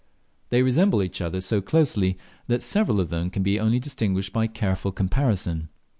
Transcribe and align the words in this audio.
They 0.49 0.63
resemble 0.63 1.03
each 1.03 1.21
other 1.21 1.41
so 1.41 1.61
closely 1.61 2.17
that 2.47 2.63
several 2.63 2.99
of 2.99 3.11
them 3.11 3.29
can 3.29 3.47
only 3.59 3.75
be 3.75 3.79
distinguished 3.79 4.33
by 4.33 4.47
careful 4.47 4.91
comparison. 4.91 5.69